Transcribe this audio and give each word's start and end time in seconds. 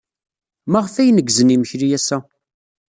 Maɣef 0.71 0.95
ay 0.95 1.09
neggzen 1.11 1.53
imekli 1.55 1.87
ass-a? 1.97 2.17